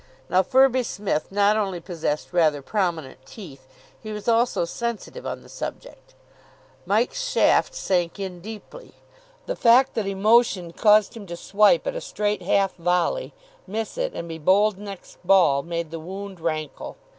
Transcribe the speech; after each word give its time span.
Now 0.29 0.41
Firby 0.41 0.81
Smith 0.81 1.31
not 1.31 1.55
only 1.57 1.79
possessed 1.79 2.33
rather 2.33 2.63
prominent 2.63 3.23
teeth; 3.23 3.67
he 4.01 4.11
was 4.11 4.27
also 4.27 4.65
sensitive 4.65 5.27
on 5.27 5.43
the 5.43 5.47
subject. 5.47 6.15
Mike's 6.87 7.23
shaft 7.23 7.75
sank 7.75 8.17
in 8.19 8.39
deeply. 8.41 8.93
The 9.45 9.55
fact 9.55 9.93
that 9.93 10.07
emotion 10.07 10.73
caused 10.73 11.15
him 11.15 11.27
to 11.27 11.37
swipe 11.37 11.85
at 11.85 11.93
a 11.95 12.01
straight 12.01 12.41
half 12.41 12.73
volley, 12.77 13.35
miss 13.67 13.95
it, 13.95 14.15
and 14.15 14.27
be 14.27 14.39
bowled 14.39 14.79
next 14.79 15.19
ball 15.23 15.61
made 15.61 15.91
the 15.91 15.99
wound 15.99 16.39
rankle. 16.39 16.97